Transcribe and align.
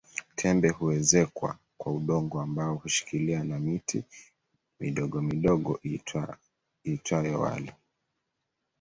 Tembe 0.35 0.69
huezekwa 0.71 1.57
kwa 1.77 1.91
udongo 1.93 2.41
ambao 2.41 2.75
hushikiliwa 2.75 3.43
na 3.43 3.59
miti 3.59 4.03
midogomidogo 4.79 5.79
iitwayo 6.85 7.39
walo 7.41 7.71